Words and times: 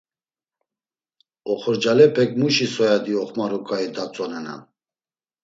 Oxorcalepek 1.51 2.31
muşi 2.39 2.67
soyadi 2.73 3.13
oxmaru 3.23 3.59
ǩai 3.67 3.85
datzonenan. 3.95 4.61